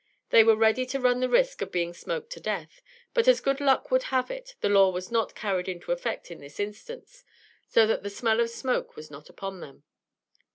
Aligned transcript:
They 0.31 0.43
were 0.43 0.55
ready 0.55 0.87
to 0.87 0.99
run 0.99 1.19
the 1.19 1.29
risk 1.29 1.61
of 1.61 1.71
being 1.71 1.93
smoked 1.93 2.31
to 2.31 2.39
death; 2.39 2.81
but 3.13 3.27
as 3.27 3.39
good 3.39 3.61
luck 3.61 3.91
would 3.91 4.01
have 4.09 4.31
it, 4.31 4.55
the 4.61 4.67
law 4.67 4.89
was 4.89 5.11
not 5.11 5.35
carried 5.35 5.69
into 5.69 5.91
effect 5.91 6.31
in 6.31 6.39
this 6.39 6.59
instance, 6.59 7.23
so 7.67 7.85
that 7.85 8.01
the 8.01 8.09
"smell 8.09 8.39
of 8.39 8.49
smoke 8.49 8.95
was 8.95 9.11
not 9.11 9.29
upon 9.29 9.59
them." 9.59 9.83